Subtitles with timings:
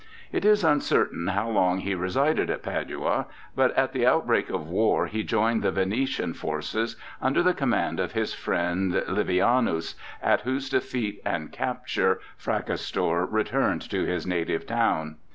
[0.31, 5.05] It is uncertain how long he resided at Padua, but at the outbreak of war
[5.05, 11.21] he joined the Venetian forces under the command of his friend Livianus, at whose defeat
[11.23, 15.17] and capture Fracastor returned to his native town.